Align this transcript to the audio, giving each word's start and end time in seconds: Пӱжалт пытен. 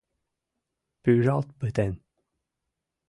Пӱжалт 1.03 1.49
пытен. 1.59 1.93